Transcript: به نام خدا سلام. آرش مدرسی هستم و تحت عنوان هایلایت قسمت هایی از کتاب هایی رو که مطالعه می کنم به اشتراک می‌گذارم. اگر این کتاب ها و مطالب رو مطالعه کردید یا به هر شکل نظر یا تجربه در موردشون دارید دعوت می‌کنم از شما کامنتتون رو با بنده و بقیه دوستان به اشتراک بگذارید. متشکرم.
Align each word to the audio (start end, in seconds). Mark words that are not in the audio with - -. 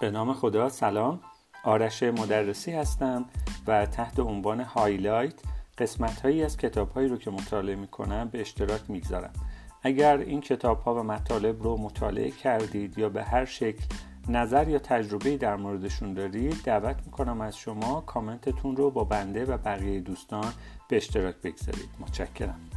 به 0.00 0.10
نام 0.10 0.32
خدا 0.34 0.68
سلام. 0.68 1.20
آرش 1.64 2.02
مدرسی 2.02 2.72
هستم 2.72 3.24
و 3.66 3.86
تحت 3.86 4.20
عنوان 4.20 4.60
هایلایت 4.60 5.34
قسمت 5.78 6.20
هایی 6.20 6.44
از 6.44 6.56
کتاب 6.56 6.90
هایی 6.90 7.08
رو 7.08 7.16
که 7.16 7.30
مطالعه 7.30 7.76
می 7.76 7.86
کنم 7.86 8.28
به 8.28 8.40
اشتراک 8.40 8.80
می‌گذارم. 8.88 9.32
اگر 9.82 10.18
این 10.18 10.40
کتاب 10.40 10.80
ها 10.80 10.94
و 10.94 11.02
مطالب 11.02 11.62
رو 11.62 11.76
مطالعه 11.76 12.30
کردید 12.30 12.98
یا 12.98 13.08
به 13.08 13.24
هر 13.24 13.44
شکل 13.44 13.84
نظر 14.28 14.68
یا 14.68 14.78
تجربه 14.78 15.36
در 15.36 15.56
موردشون 15.56 16.14
دارید 16.14 16.62
دعوت 16.64 16.96
می‌کنم 17.06 17.40
از 17.40 17.56
شما 17.56 18.00
کامنتتون 18.00 18.76
رو 18.76 18.90
با 18.90 19.04
بنده 19.04 19.44
و 19.44 19.58
بقیه 19.58 20.00
دوستان 20.00 20.52
به 20.88 20.96
اشتراک 20.96 21.34
بگذارید. 21.36 21.88
متشکرم. 22.00 22.69